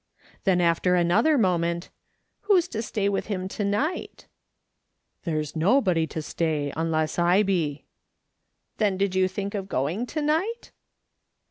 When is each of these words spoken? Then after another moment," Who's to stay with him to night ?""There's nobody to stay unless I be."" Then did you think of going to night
Then 0.45 0.61
after 0.61 0.95
another 0.95 1.37
moment," 1.37 1.91
Who's 2.49 2.67
to 2.69 2.81
stay 2.81 3.07
with 3.07 3.27
him 3.27 3.47
to 3.49 3.63
night 3.63 4.25
?""There's 5.25 5.55
nobody 5.55 6.07
to 6.07 6.23
stay 6.23 6.73
unless 6.75 7.19
I 7.19 7.43
be."" 7.43 7.85
Then 8.79 8.97
did 8.97 9.13
you 9.13 9.27
think 9.27 9.53
of 9.53 9.69
going 9.69 10.07
to 10.07 10.21
night 10.23 10.71